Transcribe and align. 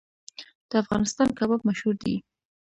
د 0.69 0.71
افغانستان 0.83 1.27
کباب 1.37 1.61
مشهور 1.69 1.95
دی 2.03 2.15